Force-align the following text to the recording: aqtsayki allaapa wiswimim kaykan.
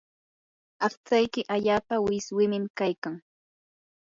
aqtsayki 0.85 1.41
allaapa 1.55 1.95
wiswimim 2.05 2.65
kaykan. 2.79 3.15